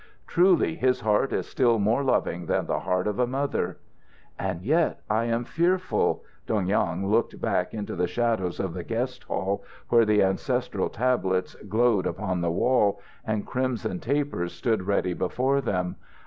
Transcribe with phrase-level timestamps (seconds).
[0.25, 3.77] Truly his heart is still more loving than the heart of a mother."
[4.39, 9.25] "And yet I am fearful" Dong Yung looked back into the shadows of the guest
[9.25, 15.61] hall, where the ancestral tablets glowed upon the wall, and crimson tapers stood ready before
[15.61, 15.97] them.